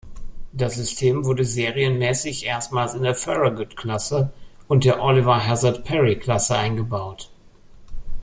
[0.51, 4.33] Das System wurde serienmäßig erstmals in der Farragut-Klasse
[4.67, 7.29] und der Oliver-Hazard-Perry-Klasse eingebaut.